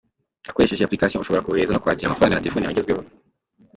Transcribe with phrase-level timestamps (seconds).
[0.49, 3.01] Ukoresheje iyi application ushobora kohereza no kwakira amafaranga na telefoni yawe igezweho.